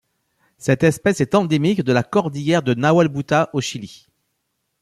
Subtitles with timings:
[0.57, 4.07] Cette espèce est endémique de la cordillère de Nahuelbuta au Chili.